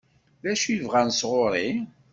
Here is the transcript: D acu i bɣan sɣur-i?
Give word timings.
D 0.43 0.45
acu 0.51 0.67
i 0.73 0.77
bɣan 0.85 1.09
sɣur-i? 1.19 1.69